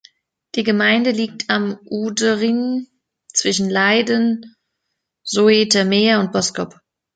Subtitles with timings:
[0.55, 2.87] Die Gemeinde liegt am Oude Rijn,
[3.35, 4.55] zwischen Leiden,
[5.21, 6.73] Zoetermeer und Boskoop.